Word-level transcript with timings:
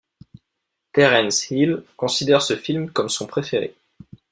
Terence 0.93 1.51
Hill 1.51 1.83
considère 1.95 2.41
ce 2.41 2.55
film 2.55 2.89
comme 2.89 3.07
son 3.09 3.27
préféré. 3.27 3.75